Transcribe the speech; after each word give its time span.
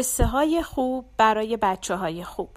قصه 0.00 0.26
های 0.26 0.62
خوب 0.62 1.04
برای 1.16 1.56
بچه 1.56 1.96
های 1.96 2.24
خوب. 2.24 2.48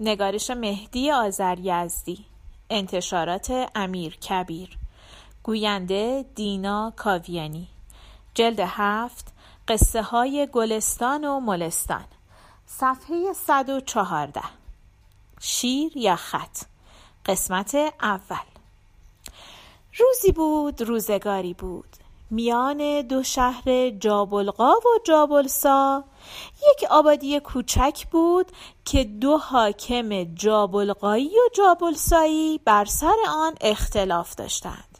نگارش 0.00 0.50
مهدی 0.50 1.10
آذر 1.10 1.58
یزدی 1.58 2.24
انتشارات 2.70 3.70
امیر 3.74 4.16
کبیر. 4.16 4.78
گوینده 5.42 6.24
دینا 6.34 6.92
کاویانی. 6.96 7.68
جلد 8.34 8.60
هفت 8.60 9.32
قصه 9.68 10.02
های 10.02 10.48
گلستان 10.52 11.24
و 11.24 11.40
ملستان. 11.40 12.04
صفحه 12.66 13.32
114 13.32 14.40
شیر 15.40 15.96
یا 15.96 16.16
خط. 16.16 16.58
قسمت 17.26 17.74
اول. 18.02 18.46
روزی 19.98 20.32
بود 20.32 20.82
روزگاری 20.82 21.54
بود. 21.54 21.88
میان 22.30 23.02
دو 23.02 23.22
شهر 23.22 23.90
جابلقا 23.90 24.72
و 24.72 24.98
جابلسا 25.04 26.04
یک 26.70 26.90
آبادی 26.90 27.40
کوچک 27.40 28.06
بود 28.10 28.52
که 28.84 29.04
دو 29.04 29.36
حاکم 29.36 30.24
جابلقایی 30.24 31.30
و 31.30 31.48
جابلسایی 31.54 32.60
بر 32.64 32.84
سر 32.84 33.16
آن 33.28 33.54
اختلاف 33.60 34.34
داشتند. 34.34 34.98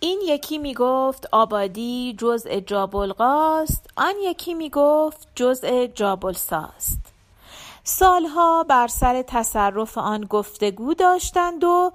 این 0.00 0.20
یکی 0.24 0.58
می 0.58 0.74
گفت 0.74 1.28
آبادی 1.32 2.14
جزء 2.18 2.60
جابلقاست 2.60 3.90
آن 3.96 4.14
یکی 4.22 4.54
می 4.54 4.70
گفت 4.70 5.28
جزء 5.34 5.86
جابلساست 5.86 7.00
سالها 7.84 8.64
بر 8.64 8.86
سر 8.86 9.22
تصرف 9.22 9.98
آن 9.98 10.24
گفتگو 10.24 10.94
داشتند 10.94 11.64
و 11.64 11.92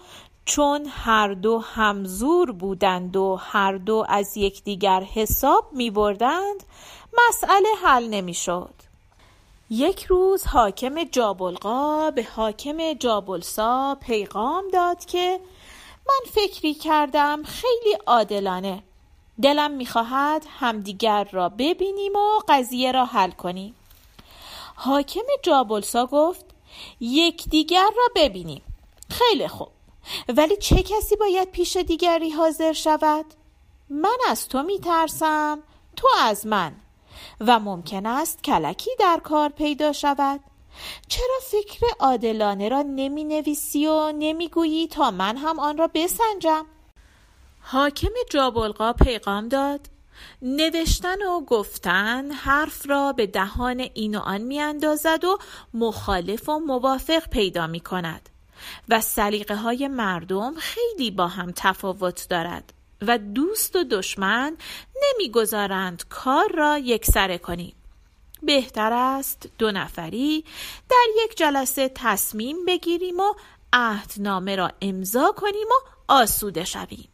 چون 0.50 0.86
هر 0.90 1.34
دو 1.34 1.60
همزور 1.60 2.52
بودند 2.52 3.18
و 3.18 3.36
هر 3.36 3.78
دو 3.78 4.06
از 4.10 4.38
یکدیگر 4.38 5.04
حساب 5.04 5.66
می 5.72 5.92
بردند 5.92 6.64
مسئله 7.18 7.68
حل 7.84 8.08
نمی 8.08 8.34
شد 8.34 8.74
یک 9.70 10.04
روز 10.04 10.48
حاکم 10.48 11.04
جابلقا 11.04 12.12
به 12.12 12.28
حاکم 12.36 12.94
جابلسا 12.94 13.98
پیغام 14.02 14.64
داد 14.74 15.06
که 15.06 15.40
من 16.08 16.32
فکری 16.32 16.74
کردم 16.74 17.44
خیلی 17.44 17.98
عادلانه. 18.08 18.84
دلم 19.42 19.72
می‌خواهد 19.72 20.46
همدیگر 20.60 21.24
را 21.32 21.50
ببینیم 21.50 22.16
و 22.16 22.40
قضیه 22.48 22.92
را 22.92 23.06
حل 23.06 23.32
کنیم. 23.32 23.76
حاکم 24.76 25.26
جابلسا 25.44 26.06
گفت 26.06 26.46
یکدیگر 27.00 27.90
را 27.98 28.08
ببینیم. 28.16 28.62
خیلی 29.10 29.48
خوب. 29.48 29.79
ولی 30.28 30.58
چه 30.58 30.84
کسی 30.84 31.16
باید 31.16 31.52
پیش 31.52 31.78
دیگری 31.78 32.30
حاضر 32.30 32.74
شود؟ 32.74 33.26
من 33.90 34.18
از 34.30 34.48
تو 34.48 34.64
می 34.64 34.80
ترسم 34.80 35.60
تو 35.96 36.08
از 36.22 36.48
من 36.48 36.76
و 37.40 37.60
ممکن 37.60 38.06
است 38.06 38.44
کلکی 38.44 38.92
در 39.00 39.22
کار 39.24 39.50
پیدا 39.50 39.94
شود 39.94 40.40
چرا 41.08 41.40
فکر 41.52 41.86
عادلانه 42.00 42.70
را 42.70 42.82
نمی 42.82 43.24
نویسی 43.24 43.88
و 43.88 44.12
نمی 44.12 44.50
گویی 44.50 44.88
تا 44.88 45.12
من 45.12 45.38
هم 45.38 45.60
آن 45.60 45.78
را 45.78 45.90
بسنجم؟ 45.94 46.66
حاکم 47.62 48.12
جابلقا 48.30 48.94
پیغام 48.94 49.48
داد 49.48 49.90
نوشتن 50.42 51.22
و 51.22 51.42
گفتن 51.42 52.32
حرف 52.32 52.90
را 52.90 53.14
به 53.14 53.28
دهان 53.28 53.80
این 53.94 54.16
و 54.16 54.20
آن 54.20 54.42
می 54.42 54.60
اندازد 54.60 55.24
و 55.26 55.38
مخالف 55.74 56.50
و 56.50 56.60
موافق 56.60 57.30
پیدا 57.30 57.68
می 57.68 57.80
کند 57.80 58.29
و 58.90 59.02
سلیقه 59.02 59.56
های 59.56 59.88
مردم 59.88 60.54
خیلی 60.56 61.12
با 61.12 61.28
هم 61.28 61.52
تفاوت 61.56 62.28
دارد 62.30 62.74
و 63.02 63.18
دوست 63.18 63.76
و 63.76 63.84
دشمن 63.84 64.58
نمی‌گذارند 65.04 66.04
کار 66.10 66.52
را 66.58 66.78
یکسره 66.78 67.38
کنیم. 67.38 67.74
بهتر 68.44 68.94
است 68.94 69.50
دو 69.58 69.72
نفری 69.72 70.46
در 70.90 71.06
یک 71.24 71.38
جلسه 71.38 71.92
تصمیم 71.96 72.66
بگیریم 72.66 73.20
و 73.20 73.34
عهدنامه 73.74 74.56
را 74.56 74.72
امضا 74.82 75.34
کنیم 75.38 75.68
و 75.68 75.90
آسوده 76.08 76.64
شویم. 76.64 77.10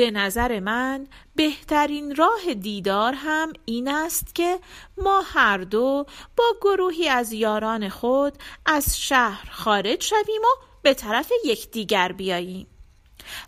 به 0.00 0.10
نظر 0.10 0.60
من 0.60 1.06
بهترین 1.36 2.16
راه 2.16 2.54
دیدار 2.54 3.14
هم 3.14 3.52
این 3.64 3.88
است 3.88 4.34
که 4.34 4.58
ما 4.98 5.20
هر 5.20 5.58
دو 5.58 6.06
با 6.36 6.44
گروهی 6.60 7.08
از 7.08 7.32
یاران 7.32 7.88
خود 7.88 8.32
از 8.66 9.00
شهر 9.00 9.50
خارج 9.50 10.02
شویم 10.02 10.42
و 10.42 10.64
به 10.82 10.94
طرف 10.94 11.32
یکدیگر 11.44 12.12
بیاییم. 12.12 12.66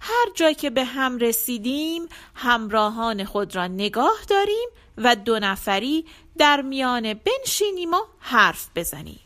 هر 0.00 0.26
جا 0.34 0.52
که 0.52 0.70
به 0.70 0.84
هم 0.84 1.18
رسیدیم 1.18 2.02
همراهان 2.34 3.24
خود 3.24 3.56
را 3.56 3.66
نگاه 3.66 4.18
داریم 4.28 4.68
و 4.98 5.16
دو 5.16 5.38
نفری 5.38 6.06
در 6.38 6.62
میان 6.62 7.14
بنشینیم 7.14 7.94
و 7.94 8.00
حرف 8.18 8.68
بزنیم. 8.74 9.20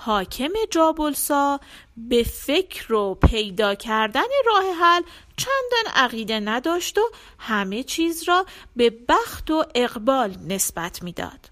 حاکم 0.00 0.52
جابلسا 0.70 1.60
به 1.96 2.22
فکر 2.22 2.92
و 2.92 3.14
پیدا 3.14 3.74
کردن 3.74 4.28
راه 4.46 4.64
حل 4.80 5.02
چندان 5.36 5.94
عقیده 5.94 6.40
نداشت 6.40 6.98
و 6.98 7.10
همه 7.38 7.82
چیز 7.82 8.22
را 8.22 8.46
به 8.76 8.90
بخت 9.08 9.50
و 9.50 9.64
اقبال 9.74 10.36
نسبت 10.46 11.02
می‌داد. 11.02 11.50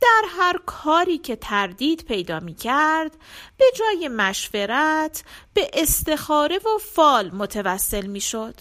در 0.00 0.22
هر 0.38 0.60
کاری 0.66 1.18
که 1.18 1.36
تردید 1.36 2.04
پیدا 2.04 2.40
می 2.40 2.54
کرد 2.54 3.16
به 3.56 3.64
جای 3.74 4.08
مشورت 4.08 5.24
به 5.54 5.70
استخاره 5.72 6.58
و 6.58 6.78
فال 6.78 7.30
متوسل 7.30 8.06
می 8.06 8.20
شد. 8.20 8.54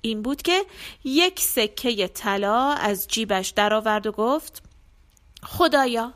این 0.00 0.22
بود 0.22 0.42
که 0.42 0.64
یک 1.04 1.40
سکه 1.40 2.08
طلا 2.08 2.72
از 2.72 3.08
جیبش 3.08 3.48
درآورد 3.48 4.06
و 4.06 4.12
گفت 4.12 4.62
خدایا 5.42 6.12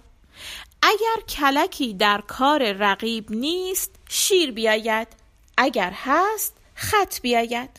اگر 0.91 1.23
کلکی 1.29 1.95
در 1.95 2.21
کار 2.21 2.73
رقیب 2.73 3.31
نیست 3.31 3.91
شیر 4.09 4.53
بیاید. 4.53 5.09
اگر 5.57 5.93
هست 5.95 6.57
خط 6.75 7.21
بیاید. 7.21 7.71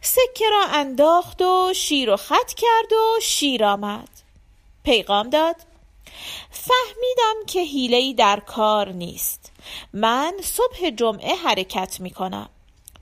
سکه 0.00 0.50
را 0.50 0.64
انداخت 0.64 1.42
و 1.42 1.72
شیر 1.74 2.10
و 2.10 2.16
خط 2.16 2.54
کرد 2.54 2.92
و 2.92 3.20
شیر 3.22 3.64
آمد. 3.64 4.08
پیغام 4.84 5.30
داد 5.30 5.56
فهمیدم 6.50 7.46
که 7.46 7.60
حیله‌ای 7.60 8.14
در 8.14 8.40
کار 8.40 8.88
نیست. 8.88 9.52
من 9.92 10.34
صبح 10.42 10.90
جمعه 10.90 11.34
حرکت 11.34 12.00
می 12.00 12.10
کنم 12.10 12.48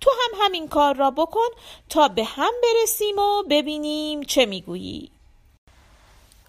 تو 0.00 0.10
هم 0.10 0.44
همین 0.44 0.68
کار 0.68 0.94
را 0.94 1.10
بکن 1.10 1.48
تا 1.88 2.08
به 2.08 2.24
هم 2.24 2.52
برسیم 2.62 3.18
و 3.18 3.42
ببینیم 3.50 4.22
چه 4.22 4.46
می‌گویی. 4.46 5.10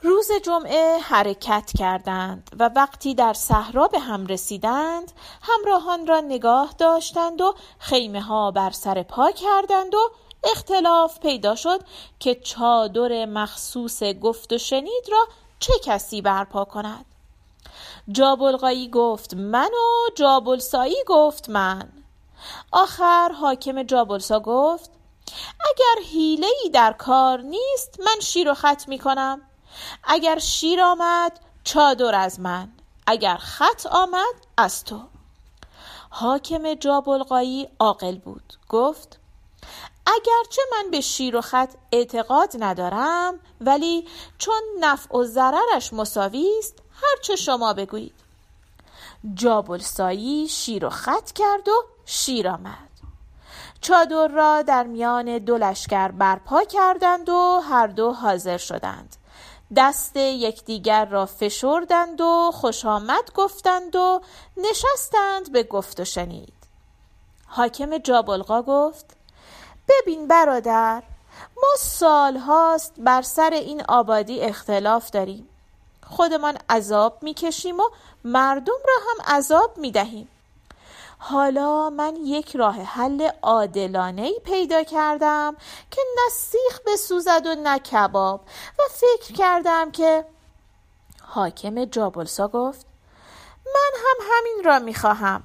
روز 0.04 0.32
جمعه 0.46 0.98
حرکت 0.98 1.72
کردند 1.78 2.50
و 2.60 2.70
وقتی 2.76 3.16
در 3.16 3.34
صحرا 3.34 3.88
به 3.88 4.00
هم 4.00 4.28
رسیدند 4.28 5.12
همراهان 5.42 6.08
را 6.08 6.20
نگاه 6.20 6.74
داشتند 6.78 7.42
و 7.42 7.56
خیمه 7.80 8.22
ها 8.22 8.52
بر 8.52 8.72
سر 8.72 9.04
پا 9.04 9.32
کردند 9.32 9.96
و 9.96 10.12
اختلاف 10.44 11.20
پیدا 11.20 11.56
شد 11.56 11.80
که 12.20 12.36
چادر 12.36 13.26
مخصوص 13.26 14.04
گفت 14.04 14.54
و 14.54 14.58
شنید 14.58 15.04
را 15.12 15.28
چه 15.60 15.74
کسی 15.84 16.22
برپا 16.22 16.66
کند. 16.66 17.06
جابلقایی 18.12 18.90
گفت 18.90 19.34
من 19.34 19.70
و 19.74 20.10
جابلسایی 20.16 21.04
گفت 21.08 21.50
من. 21.50 21.90
آخر 22.72 23.32
حاکم 23.32 23.84
جابلسا 23.84 24.40
گفت 24.40 24.92
اگر 25.66 26.08
حیله 26.12 26.48
ای 26.64 26.70
در 26.70 26.94
کار 26.94 27.42
نیست 27.42 28.00
من 28.00 28.20
شیر 28.22 28.52
و 28.52 28.54
خط 28.54 28.88
می 28.88 29.00
کنم 29.00 29.42
اگر 30.04 30.40
شیر 30.40 30.82
آمد 30.82 31.40
چادر 31.64 32.16
از 32.16 32.40
من. 32.40 32.72
اگر 33.08 33.38
خط 33.38 33.86
آمد 33.86 34.36
از 34.58 34.84
تو. 34.84 35.00
حاکم 36.10 36.74
جابلقایی 36.74 37.70
عاقل 37.80 38.18
بود. 38.18 38.54
گفت 38.70 39.20
اگرچه 40.06 40.62
من 40.72 40.92
به 40.92 41.02
شیر 41.02 41.36
و 41.36 41.42
خط 41.42 41.74
اعتقاد 41.92 42.50
ندارم 42.60 43.40
ولی 43.62 44.08
چون 44.38 44.62
نفع 44.80 45.18
و 45.18 45.24
ضررش 45.24 45.94
مساوی 45.94 46.50
است 46.60 46.76
هرچه 47.02 47.36
شما 47.36 47.74
بگویید. 47.74 48.16
جابلسایی 49.34 50.48
شیر 50.48 50.86
و 50.86 50.90
خط 50.90 51.32
کرد 51.32 51.68
و 51.68 51.84
شیر 52.06 52.50
آمد. 52.50 52.90
چادر 53.82 54.28
را 54.28 54.62
در 54.62 54.84
میان 54.84 55.38
دو 55.38 55.58
لشکر 55.58 56.08
برپا 56.08 56.64
کردند 56.64 57.30
و 57.30 57.62
هر 57.70 57.88
دو 57.88 58.12
حاضر 58.12 58.58
شدند. 58.58 59.16
دست 59.76 60.16
یکدیگر 60.16 61.06
را 61.06 61.26
فشردند 61.26 62.22
و 62.22 62.52
خوش 62.54 62.86
آمد 62.86 63.32
گفتند 63.36 63.96
و 63.96 64.22
نشستند 64.58 65.52
به 65.52 65.64
گفت 65.64 66.00
و 66.00 66.06
شنید. 66.06 66.54
حاکم 67.48 67.98
جابلقا 67.98 68.62
گفت 68.62 69.06
ببین 69.88 70.28
برادر 70.28 71.04
ما 71.56 71.70
سال 71.80 72.38
هاست 72.38 72.94
بر 72.98 73.22
سر 73.22 73.50
این 73.54 73.84
آبادی 73.88 74.42
اختلاف 74.42 75.10
داریم. 75.10 75.50
خودمان 76.10 76.58
عذاب 76.70 77.18
می‌کشیم 77.24 77.80
و 77.80 77.90
مردم 78.24 78.80
را 78.88 78.94
هم 79.10 79.36
عذاب 79.36 79.78
می‌دهیم. 79.78 80.30
حالا 81.26 81.90
من 81.90 82.16
یک 82.16 82.56
راه 82.56 82.82
حل 82.82 83.30
عادلانه 83.42 84.22
ای 84.22 84.40
پیدا 84.46 84.84
کردم 84.84 85.56
که 85.92 86.02
نه 86.16 86.30
سیخ 86.32 86.80
بسوزد 86.88 87.46
و 87.46 87.56
نه 87.56 87.80
کباب 87.80 88.42
و 88.80 88.84
فکر 88.92 89.34
کردم 89.34 89.92
که 89.92 90.26
حاکم 91.22 91.86
جابلسا 91.86 92.48
گفت 92.48 92.86
من 93.66 93.92
هم 93.96 94.28
همین 94.32 94.64
را 94.66 94.80
می‌خواهم. 94.80 95.44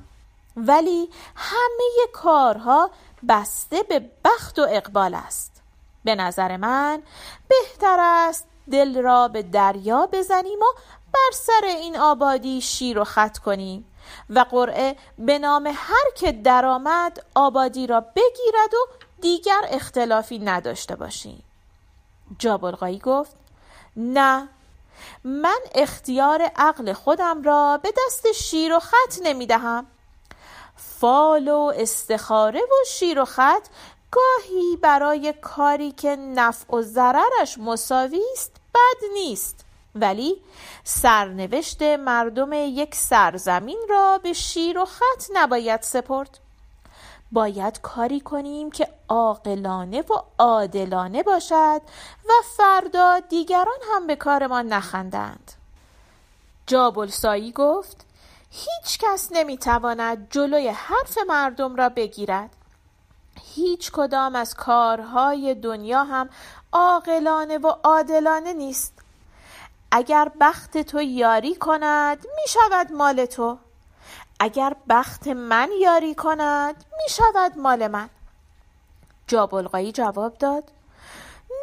ولی 0.57 1.11
همه 1.37 2.07
کارها 2.13 2.91
بسته 3.29 3.83
به 3.83 4.11
بخت 4.25 4.59
و 4.59 4.67
اقبال 4.71 5.15
است. 5.15 5.63
به 6.05 6.15
نظر 6.15 6.57
من 6.57 7.03
بهتر 7.49 7.97
است 8.01 8.47
دل 8.71 9.03
را 9.03 9.29
به 9.29 9.43
دریا 9.43 10.09
بزنیم 10.13 10.59
و 10.59 10.79
بر 11.13 11.31
سر 11.33 11.65
این 11.65 11.99
آبادی 11.99 12.61
شیر 12.61 12.99
و 12.99 13.05
خط 13.05 13.39
کنیم. 13.39 13.85
و 14.31 14.45
قرعه 14.51 14.97
به 15.19 15.39
نام 15.39 15.67
هر 15.67 16.11
که 16.17 16.33
درآمد 16.33 17.25
آبادی 17.35 17.87
را 17.87 18.01
بگیرد 18.01 18.75
و 18.75 18.87
دیگر 19.21 19.61
اختلافی 19.71 20.39
نداشته 20.39 20.97
باشیم 20.97 21.45
جابلقایی 22.39 22.99
گفت 22.99 23.37
نه 23.97 24.49
من 25.25 25.61
اختیار 25.75 26.43
عقل 26.57 26.93
خودم 26.93 27.43
را 27.43 27.81
به 27.83 27.93
دست 28.07 28.33
شیر 28.33 28.77
و 28.77 28.79
خط 28.79 29.19
نمی 29.23 29.47
دهم 29.47 29.87
فال 30.77 31.49
و 31.49 31.73
استخاره 31.77 32.61
و 32.61 32.85
شیر 32.89 33.21
و 33.21 33.25
خط 33.25 33.69
گاهی 34.11 34.77
برای 34.77 35.35
کاری 35.43 35.93
که 35.93 36.17
نفع 36.17 36.75
و 36.77 36.83
ضررش 36.83 37.59
مساوی 37.59 38.23
است 38.33 38.53
بد 38.75 39.05
نیست. 39.15 39.65
ولی 39.95 40.43
سرنوشت 40.85 41.83
مردم 41.83 42.53
یک 42.53 42.95
سرزمین 42.95 43.87
را 43.91 44.21
به 44.23 44.33
شیر 44.33 44.79
و 44.79 44.85
خط 44.85 45.25
نباید 45.35 45.83
سپرد. 45.83 46.39
باید 47.33 47.81
کاری 47.81 48.21
کنیم 48.21 48.71
که 48.71 48.89
عاقلانه 49.09 50.01
و 50.01 50.15
عادلانه 50.39 51.23
باشد 51.23 51.81
و 52.29 52.33
فردا 52.57 53.21
دیگران 53.21 53.79
هم 53.95 54.07
به 54.07 54.17
کارمان 54.17 54.67
نخندند. 54.67 55.53
جابلسایی 56.67 57.53
گفت 57.53 58.07
هیچ 58.51 58.99
کس 58.99 59.29
نمی‌تواند 59.33 60.27
جلوی 60.31 60.69
حرف 60.69 61.19
مردم 61.29 61.77
را 61.77 61.89
بگیرد. 61.89 62.51
هیچ 63.55 63.91
کدام 63.93 64.35
از 64.35 64.55
کارهای 64.55 65.55
دنیا 65.55 66.05
هم 66.05 66.29
عاقلانه 66.73 67.59
و 67.59 67.67
عادلانه 67.67 68.53
نیست. 68.53 68.95
اگر 69.91 70.33
بخت 70.41 70.79
تو 70.79 71.03
یاری 71.03 71.55
کند 71.55 72.19
می 72.19 72.49
شود 72.49 72.93
مال 72.93 73.27
تو. 73.27 73.59
اگر 74.41 74.77
بخت 74.89 75.29
من 75.29 75.69
یاری 75.81 76.15
کند 76.15 76.85
می 76.97 77.11
شود 77.11 77.59
مال 77.59 77.87
من. 77.87 78.09
جابلقایی 79.27 79.93
جواب 79.93 80.39
داد 80.39 80.65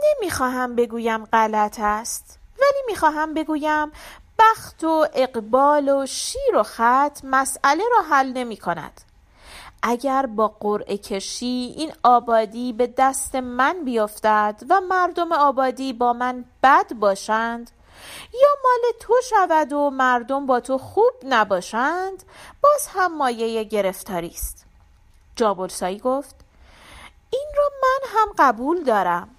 نمی‌خواهم 0.04 0.76
بگویم 0.76 1.26
غلط 1.26 1.80
است 1.80 2.40
ولی 2.60 2.82
می‌خواهم 2.88 3.34
بگویم 3.34 3.92
بخت 4.40 4.84
و 4.84 5.08
اقبال 5.14 5.90
و 5.90 6.06
شیر 6.06 6.56
و 6.56 6.64
خط 6.64 7.20
مسئله 7.24 7.84
را 7.92 8.02
حل 8.10 8.34
نمی 8.34 8.58
کند. 8.58 9.02
اگر 9.84 10.26
با 10.26 10.48
قرعه 10.60 10.98
کشی 10.98 11.74
این 11.78 11.94
آبادی 12.04 12.74
به 12.74 12.94
دست 12.98 13.36
من 13.36 13.84
بیفتد 13.84 14.64
و 14.70 14.82
مردم 14.82 15.32
آبادی 15.32 15.94
با 15.94 16.14
من 16.14 16.46
بد 16.64 16.94
باشند 16.94 17.72
یا 18.34 18.50
مال 18.64 18.92
تو 19.00 19.14
شود 19.30 19.74
و 19.74 19.90
مردم 19.90 20.46
با 20.46 20.60
تو 20.60 20.78
خوب 20.78 21.12
نباشند 21.24 22.24
باز 22.62 22.88
هم 22.88 23.18
مایه 23.18 23.64
گرفتاری 23.64 24.28
است. 24.28 24.66
جابرسایی 25.36 26.00
گفت 26.00 26.36
این 27.30 27.48
را 27.58 27.70
من 27.82 28.20
هم 28.20 28.28
قبول 28.38 28.84
دارم. 28.84 29.30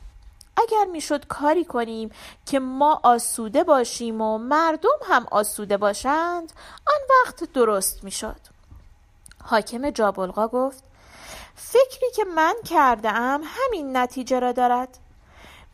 اگر 0.56 0.84
می‌شد 0.84 1.26
کاری 1.26 1.64
کنیم 1.64 2.10
که 2.46 2.58
ما 2.58 3.00
آسوده 3.02 3.64
باشیم 3.64 4.20
و 4.20 4.38
مردم 4.38 4.98
هم 5.08 5.26
آسوده 5.30 5.76
باشند 5.76 6.52
آن 6.86 7.00
وقت 7.10 7.52
درست 7.52 8.04
می‌شد. 8.04 8.40
حاکم 9.44 9.90
جابلقا 9.90 10.48
گفت 10.48 10.84
فکری 11.54 12.10
که 12.16 12.24
من 12.24 12.54
کرده 12.64 13.12
ام 13.12 13.42
همین 13.44 13.96
نتیجه 13.96 14.40
را 14.40 14.52
دارد. 14.52 14.98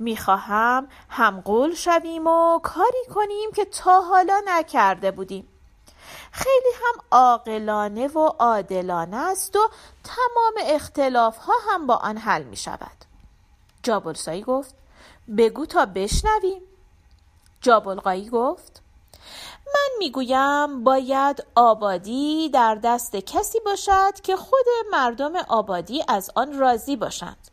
می‌خواهم 0.03 0.89
هم 1.09 1.41
قول 1.41 1.75
شویم 1.75 2.27
و 2.27 2.59
کاری 2.59 3.05
کنیم 3.15 3.53
که 3.53 3.65
تا 3.65 4.01
حالا 4.01 4.43
نکرده 4.47 5.11
بودیم. 5.11 5.49
خیلی 6.33 6.75
هم 6.75 7.05
عاقلانه 7.11 8.09
و 8.09 8.19
عادلانه 8.19 9.17
است 9.17 9.57
و 9.57 9.69
تمام 10.05 10.55
اختلاف 10.67 11.37
ها 11.39 11.53
هم 11.71 11.87
با 11.87 11.97
آن 11.97 12.17
حل 12.17 12.43
می 12.43 12.57
شود 12.57 12.97
جابلسایی 13.83 14.43
گفت 14.43 14.75
بگو 15.39 15.67
تا 15.67 15.87
بشنویم. 15.87 16.63
جابلقایی 17.61 18.29
گفت 18.29 18.83
من 19.67 19.99
می‌گویم 19.99 20.85
باید 20.85 21.45
آبادی 21.55 22.49
در 22.49 22.75
دست 22.75 23.17
کسی 23.17 23.61
باشد 23.61 24.21
که 24.23 24.37
خود 24.37 24.67
مردم 24.93 25.37
آبادی 25.37 26.05
از 26.09 26.31
آن 26.35 26.59
راضی 26.59 26.97
باشند. 26.97 27.52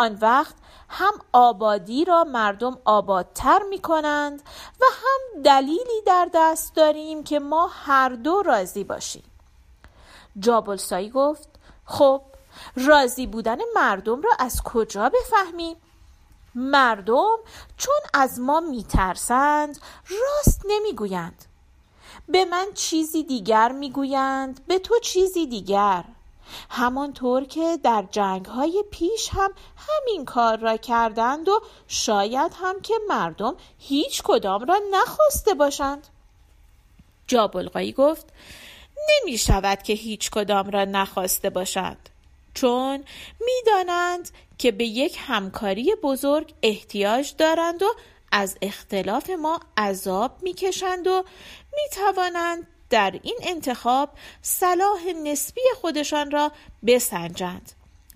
آن 0.00 0.18
وقت 0.20 0.54
هم 0.88 1.12
آبادی 1.32 2.04
را 2.04 2.24
مردم 2.24 2.78
آبادتر 2.84 3.62
می 3.70 3.78
کنند 3.78 4.42
و 4.80 4.84
هم 4.84 5.42
دلیلی 5.42 6.02
در 6.06 6.30
دست 6.34 6.74
داریم 6.74 7.24
که 7.24 7.38
ما 7.38 7.66
هر 7.66 8.08
دو 8.08 8.42
راضی 8.42 8.84
باشیم. 8.84 9.22
جابلسایی 10.38 11.10
گفت 11.10 11.48
خب 11.84 12.22
راضی 12.76 13.26
بودن 13.26 13.58
مردم 13.74 14.22
را 14.22 14.30
از 14.38 14.62
کجا 14.62 15.08
بفهمیم؟ 15.08 15.76
مردم 16.54 17.36
چون 17.76 18.00
از 18.14 18.40
ما 18.40 18.60
میترسند 18.60 19.78
راست 20.10 20.62
نمی‌گویند. 20.68 21.44
به 22.28 22.44
من 22.44 22.66
چیزی 22.74 23.22
دیگر 23.22 23.72
می‌گویند 23.72 24.66
به 24.66 24.78
تو 24.78 24.98
چیزی 24.98 25.46
دیگر. 25.46 26.04
همانطور 26.70 27.44
که 27.44 27.78
در 27.82 28.04
جنگ 28.10 28.46
های 28.46 28.84
پیش 28.90 29.28
هم 29.32 29.50
همین 29.76 30.24
کار 30.24 30.58
را 30.58 30.76
کردند 30.76 31.48
و 31.48 31.60
شاید 31.88 32.52
هم 32.54 32.80
که 32.80 32.94
مردم 33.08 33.56
هیچ 33.78 34.22
کدام 34.24 34.64
را 34.64 34.80
نخواسته 34.90 35.54
باشند. 35.54 36.06
جابلقایی 37.26 37.92
گفت 37.92 38.26
نمی 39.08 39.38
شود 39.38 39.82
که 39.82 39.92
هیچ 39.92 40.30
کدام 40.30 40.70
را 40.70 40.84
نخواسته 40.84 41.50
باشند 41.50 42.08
چون 42.54 43.04
می‌دانند 43.40 44.30
که 44.58 44.72
به 44.72 44.84
یک 44.84 45.16
همکاری 45.20 45.94
بزرگ 46.02 46.54
احتیاج 46.62 47.34
دارند 47.38 47.82
و 47.82 47.86
از 48.32 48.58
اختلاف 48.62 49.30
ما 49.30 49.60
عذاب 49.76 50.42
می‌کشند 50.42 51.06
و 51.06 51.24
می‌توانند 51.76 52.66
در 52.90 53.20
این 53.22 53.38
انتخاب 53.42 54.10
صلاح 54.42 55.00
نسبی 55.24 55.60
خودشان 55.80 56.30
را 56.30 56.52
بسنجند 56.86 57.72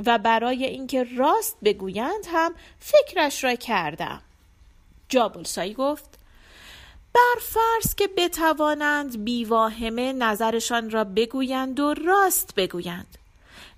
و 0.07 0.19
برای 0.19 0.65
اینکه 0.65 1.07
راست 1.17 1.57
بگویند 1.65 2.27
هم 2.33 2.55
فکرش 2.79 3.45
را 3.45 3.55
کردم. 3.55 4.23
جابلسایی 5.09 5.75
گفت 5.75 6.19
بر 7.15 7.41
فرض 7.41 7.95
که 7.95 8.09
بتوانند 8.17 9.25
بیواهمه 9.25 10.13
نظرشان 10.13 10.91
را 10.91 11.05
بگویند 11.05 11.81
و 11.81 11.95
راست 11.95 12.55
بگویند 12.55 13.19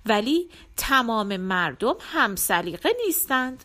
ولی 0.05 0.49
تمام 0.77 1.37
مردم 1.37 1.95
هم 1.99 2.35
سلیقه 2.35 2.89
نیستند. 3.05 3.63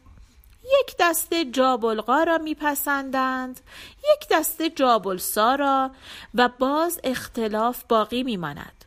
یک 0.64 0.96
دسته 1.00 1.44
جابلقا 1.44 2.22
را 2.22 2.38
میپسندند 2.38 3.60
یک 3.98 4.28
دسته 4.30 4.70
جابلسا 4.70 5.54
را 5.54 5.90
و 6.34 6.48
باز 6.58 7.00
اختلاف 7.04 7.84
باقی 7.88 8.22
میماند. 8.22 8.84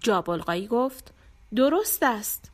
جابلقایی 0.00 0.66
گفت 0.66 1.12
درست 1.54 2.02
است. 2.02 2.50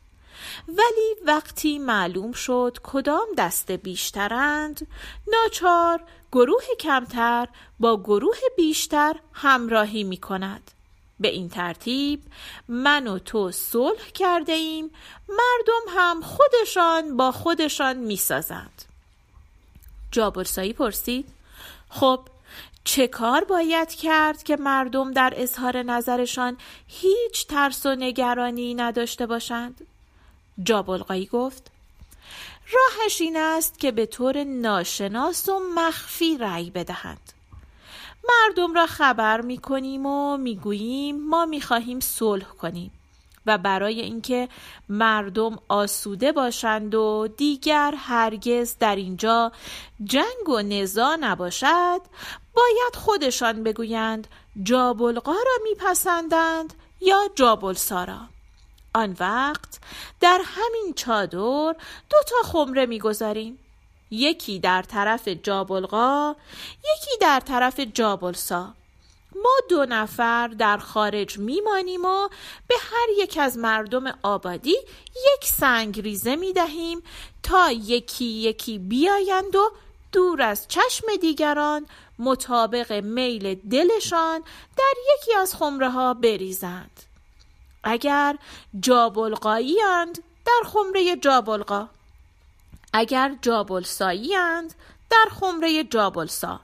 ولی 0.67 1.15
وقتی 1.25 1.79
معلوم 1.79 2.31
شد 2.31 2.77
کدام 2.83 3.27
دسته 3.37 3.77
بیشترند 3.77 4.87
ناچار 5.27 6.03
گروه 6.31 6.63
کمتر 6.79 7.47
با 7.79 7.97
گروه 7.97 8.37
بیشتر 8.57 9.15
همراهی 9.33 10.03
می 10.03 10.17
کند 10.17 10.71
به 11.19 11.27
این 11.27 11.49
ترتیب 11.49 12.23
من 12.67 13.07
و 13.07 13.19
تو 13.19 13.51
صلح 13.51 14.11
کرده 14.13 14.51
ایم 14.51 14.91
مردم 15.29 15.97
هم 15.99 16.21
خودشان 16.21 17.17
با 17.17 17.31
خودشان 17.31 17.97
می‌سازند. 17.97 18.83
جابرسایی 20.11 20.73
پرسید 20.73 21.29
خب 21.89 22.19
چه 22.83 23.07
کار 23.07 23.43
باید 23.43 23.89
کرد 23.89 24.43
که 24.43 24.55
مردم 24.55 25.11
در 25.11 25.33
اظهار 25.37 25.81
نظرشان 25.81 26.57
هیچ 26.87 27.47
ترس 27.47 27.85
و 27.85 27.95
نگرانی 27.95 28.73
نداشته 28.73 29.25
باشند؟ 29.25 29.87
جابلقایی 30.63 31.25
گفت 31.25 31.71
راهش 32.71 33.21
این 33.21 33.37
است 33.37 33.79
که 33.79 33.91
به 33.91 34.05
طور 34.05 34.43
ناشناس 34.43 35.49
و 35.49 35.59
مخفی 35.75 36.37
رأی 36.37 36.69
بدهند. 36.69 37.33
مردم 38.29 38.73
را 38.73 38.85
خبر 38.85 39.41
می 39.41 39.57
کنیم 39.57 40.05
و 40.05 40.37
می 40.37 40.55
گوییم 40.55 41.27
ما 41.29 41.45
می 41.45 41.61
خواهیم 41.61 41.99
صلح 41.99 42.45
کنیم 42.45 42.91
و 43.45 43.57
برای 43.57 44.01
اینکه 44.01 44.49
مردم 44.89 45.59
آسوده 45.67 46.31
باشند 46.31 46.95
و 46.95 47.27
دیگر 47.37 47.93
هرگز 47.97 48.75
در 48.79 48.95
اینجا 48.95 49.51
جنگ 50.03 50.49
و 50.49 50.61
نزا 50.61 51.17
نباشد 51.21 52.01
باید 52.53 52.95
خودشان 52.95 53.63
بگویند 53.63 54.27
جابلقا 54.63 55.31
را 55.31 55.63
میپسندند 55.63 56.73
یا 57.01 57.19
جابلسارا. 57.35 58.19
آن 58.95 59.15
وقت 59.19 59.79
در 60.19 60.41
همین 60.45 60.93
چادر 60.95 61.75
دو 62.09 62.17
تا 62.29 62.49
خمره 62.49 62.85
می‌گذاریم. 62.85 63.59
یکی 64.11 64.59
در 64.59 64.81
طرف 64.81 65.27
جابلقا 65.27 66.35
یکی 66.79 67.17
در 67.21 67.39
طرف 67.39 67.79
جابلسا. 67.79 68.73
ما 69.35 69.55
دو 69.69 69.85
نفر 69.85 70.47
در 70.47 70.77
خارج 70.77 71.37
میمانیم 71.37 72.05
و 72.05 72.27
به 72.67 72.75
هر 72.79 73.07
یک 73.17 73.37
از 73.41 73.57
مردم 73.57 74.03
آبادی 74.23 74.75
یک 75.35 75.45
سنگ 75.45 76.01
ریزه 76.01 76.35
می 76.35 76.53
دهیم 76.53 77.03
تا 77.43 77.71
یکی 77.71 78.25
یکی 78.25 78.79
بیایند 78.79 79.55
و 79.55 79.71
دور 80.11 80.41
از 80.41 80.67
چشم 80.67 81.07
دیگران 81.21 81.85
مطابق 82.19 82.93
میل 82.93 83.55
دلشان 83.55 84.43
در 84.77 84.93
یکی 85.13 85.33
از 85.35 85.55
خمره 85.55 85.89
ها 85.89 86.13
بریزند. 86.13 87.03
اگر 87.83 88.37
جابلقایی 88.79 89.81
اند 89.81 90.23
در 90.45 90.69
خمره 90.69 91.15
جابلقا 91.15 91.89
اگر 92.97 93.35
جابلسایی 93.41 94.35
اند 94.35 94.73
در 95.09 95.25
خمره 95.39 95.83
جابلسا. 95.83 96.59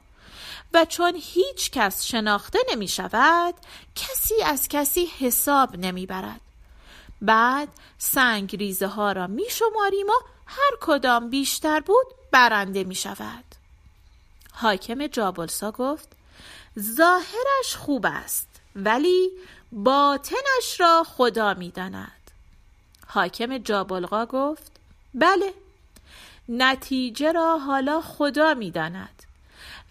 و 0.74 0.84
چون 0.84 1.12
هیچ 1.16 1.70
کس 1.70 2.04
شناخته 2.04 2.58
نمی 2.72 2.88
شود 2.88 3.54
کسی 3.94 4.42
از 4.42 4.68
کسی 4.68 5.06
حساب 5.18 5.76
نمی 5.76 6.06
برد. 6.06 6.40
بعد 7.22 7.68
سنگ 7.98 8.56
ریزه 8.56 8.86
ها 8.86 9.12
را 9.12 9.26
می 9.26 9.44
شماریم 9.50 10.06
و 10.06 10.12
هر 10.46 10.70
کدام 10.80 11.30
بیشتر 11.30 11.80
بود 11.80 12.06
برنده 12.30 12.84
می 12.84 12.94
شود. 12.94 13.44
حاکم 14.52 15.06
جابلسا 15.06 15.70
گفت 15.70 16.08
ظاهرش 16.78 17.76
خوب 17.76 18.06
است 18.08 18.48
ولی 18.76 19.30
باطنش 19.72 20.80
را 20.80 21.04
خدا 21.04 21.54
می 21.54 21.70
داند. 21.70 22.30
حاکم 23.06 23.58
جابلقا 23.58 24.26
گفت 24.26 24.72
بله 25.14 25.54
نتیجه 26.48 27.32
را 27.32 27.58
حالا 27.58 28.00
خدا 28.00 28.54
می 28.54 28.70
داند 28.70 29.22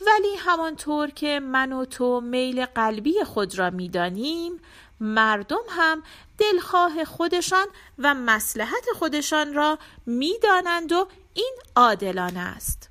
ولی 0.07 0.35
همانطور 0.39 1.09
که 1.09 1.39
من 1.39 1.73
و 1.73 1.85
تو 1.85 2.21
میل 2.21 2.65
قلبی 2.65 3.23
خود 3.23 3.59
را 3.59 3.69
می‌دانیم 3.69 4.59
مردم 4.99 5.63
هم 5.69 6.03
دلخواه 6.37 7.05
خودشان 7.05 7.67
و 7.99 8.13
مسلحت 8.13 8.85
خودشان 8.95 9.53
را 9.53 9.79
می‌دانند 10.05 10.91
و 10.91 11.07
این 11.33 11.55
عادلانه 11.75 12.39
است. 12.39 12.89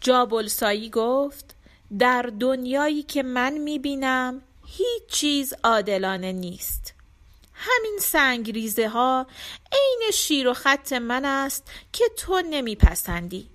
جابلسایی 0.00 0.90
گفت 0.90 1.56
در 1.98 2.22
دنیایی 2.40 3.02
که 3.02 3.22
من 3.22 3.52
می‌بینم 3.52 4.42
هیچ 4.66 5.06
چیز 5.08 5.54
عادلانه 5.64 6.32
نیست. 6.32 6.93
همین 7.64 7.98
سنگریزه 8.00 8.88
ها 8.88 9.26
عین 9.72 10.10
شیر 10.14 10.48
و 10.48 10.54
خط 10.54 10.92
من 10.92 11.24
است 11.24 11.70
که 11.92 12.04
تو 12.16 12.42
نمیپسندی. 12.50 13.48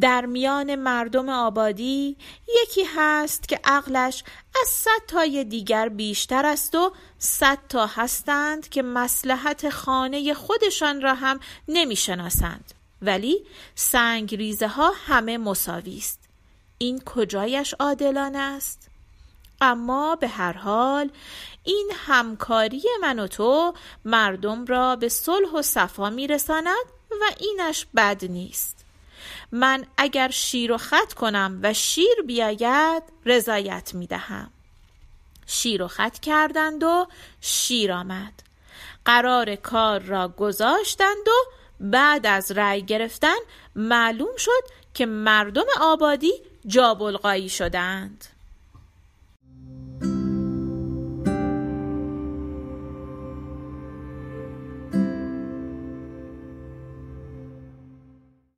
در 0.00 0.26
میان 0.26 0.74
مردم 0.74 1.28
آبادی 1.28 2.16
یکی 2.62 2.84
هست 2.96 3.48
که 3.48 3.60
عقلش 3.64 4.24
از 4.62 4.68
صد 4.68 5.06
تای 5.08 5.44
دیگر 5.44 5.88
بیشتر 5.88 6.46
است 6.46 6.74
و 6.74 6.92
صد 7.18 7.58
تا 7.68 7.86
هستند 7.86 8.68
که 8.68 8.82
مسلحت 8.82 9.70
خانه 9.70 10.34
خودشان 10.34 11.00
را 11.00 11.14
هم 11.14 11.40
نمی‌شناسند. 11.68 12.74
ولی 13.02 13.44
سنگ 13.74 14.34
ریزه 14.34 14.68
ها 14.68 14.92
همه 15.06 15.38
مساوی 15.38 15.96
است. 15.96 16.20
این 16.78 17.00
کجایش 17.00 17.74
عادلانه 17.80 18.38
است؟ 18.38 18.88
اما 19.60 20.16
به 20.16 20.28
هر 20.28 20.52
حال 20.52 21.10
این 21.68 21.92
همکاری 21.94 22.82
من 23.00 23.18
و 23.18 23.26
تو 23.26 23.74
مردم 24.04 24.64
را 24.64 24.96
به 24.96 25.08
صلح 25.08 25.50
و 25.50 25.62
صفا 25.62 26.10
میرساند 26.10 26.86
و 27.10 27.24
اینش 27.38 27.86
بد 27.96 28.24
نیست. 28.24 28.84
من 29.52 29.86
اگر 29.96 30.30
شیر 30.30 30.72
و 30.72 30.76
خط 30.76 31.12
کنم 31.12 31.60
و 31.62 31.72
شیر 31.72 32.22
بیاید 32.26 33.02
رضایت 33.26 33.94
می 33.94 34.06
دهم 34.06 34.50
شیر 35.46 35.82
و 35.82 35.88
خط 35.88 36.18
کردند 36.18 36.82
و 36.82 37.06
شیر 37.40 37.92
آمد. 37.92 38.42
قرار 39.04 39.56
کار 39.56 40.00
را 40.00 40.28
گذاشتند 40.28 41.28
و 41.28 41.50
بعد 41.80 42.26
از 42.26 42.50
رأی 42.50 42.82
گرفتن 42.82 43.36
معلوم 43.76 44.36
شد 44.36 44.62
که 44.94 45.06
مردم 45.06 45.66
آبادی 45.80 46.32
جابلقایی 46.66 47.48
شدند. 47.48 48.37